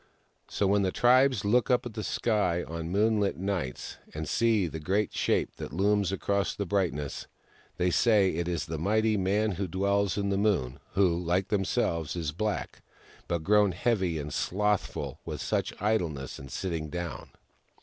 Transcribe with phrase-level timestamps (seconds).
[0.47, 4.79] So, when the tribes look up to the sky on moonht nights and see the
[4.79, 7.27] great shape that looms across the brightness,
[7.77, 11.49] they say it is the mighty Man Who D wells in The Moon; who, Hke
[11.49, 12.81] themselves, is black,
[13.27, 17.29] but grown heavy and slothful with much idleness and sitting down.